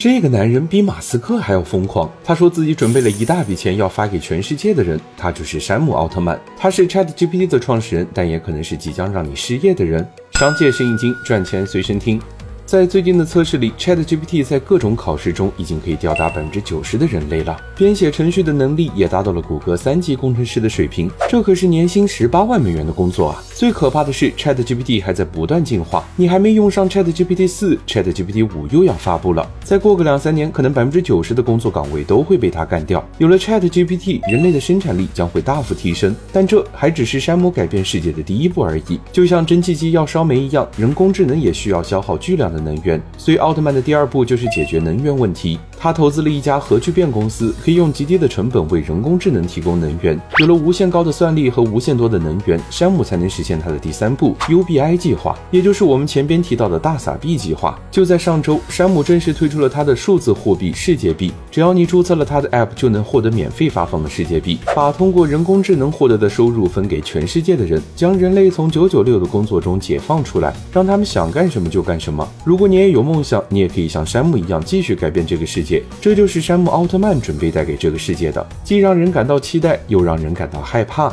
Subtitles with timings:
[0.00, 2.10] 这个男人比马斯克还要疯狂。
[2.24, 6.40] 他说自己准备了一大笔钱要发给全世界的人，他就是山姆奥特曼。
[6.56, 10.10] 他是 Chat GPT 的创始人，但也可能是即将让你失业的人。
[10.38, 12.18] 商界生意经，赚钱随身听。
[12.70, 17.60] 在最近的测试里，ChatGPT 在各种考试中已经可以吊打百分之九十的人类了。
[17.76, 23.42] 编写程序的能力也达到了谷歌三级工程师的水平，这可是年薪十八万美元的工作啊！
[23.56, 29.44] 最可怕的是，ChatGPT 还在不断进化，你还没用上 ChatGPT 四，ChatGPT 五又要发布了。
[29.64, 33.04] 再过个两三年，可能百分之九十的工作岗位都会被它干掉。
[33.18, 39.00] 有了 ChatGPT，人类的生产力将会大幅提升，但这还只是山姆改变世界的第一步而已。
[39.10, 42.59] 就像蒸汽机要烧煤一样，人工智能也需要消耗巨量的。
[42.60, 45.58] 能源，所以奥特曼的第二步就是解决能源问题。
[45.82, 50.20] 他投资了一家核聚变公司，可以用极低的成本为人工智能提供能源。
[50.38, 57.80] 有了无限高的算力和无限多的能源，山姆才能实现他的第三步 UBI 计划，也就是我们前边提到的大撒币计划。
[57.90, 61.32] 就在上周，山姆正式推出了他的数字货币世界币。
[61.50, 72.28] 只要你注册了他的 App，就能获得免费发放的世界币，把通过人工智能获得的收入分给全世界的人，将人类从九九六的工作中解放出来，让他们想干什么就干什么。
[72.44, 75.69] 如果你也有梦想，你也可以像山姆一样继续改变这个世界
[76.00, 81.12] 这就是山姆奥特曼准备带给这个世界的，既让人感到期待，又让人感到害怕。